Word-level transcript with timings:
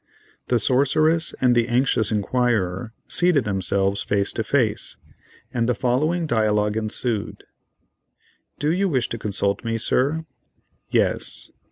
The 0.47 0.57
sorceress 0.57 1.35
and 1.41 1.53
the 1.53 1.67
anxious 1.67 2.11
inquirer 2.11 2.91
seated 3.07 3.43
themselves 3.43 4.01
face 4.01 4.33
to 4.33 4.43
face, 4.43 4.97
and 5.53 5.69
the 5.69 5.75
following 5.75 6.25
dialogue 6.25 6.75
ensued: 6.75 7.43
"Do 8.57 8.71
you 8.71 8.89
wish 8.89 9.09
to 9.09 9.19
consult 9.19 9.63
me, 9.63 9.77
Sir?" 9.77 10.25
"Yes." 10.89 11.51